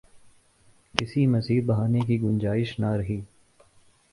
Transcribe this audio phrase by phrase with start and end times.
[0.97, 3.21] کسی مزید بہانے کی گنجائش نہ رہی۔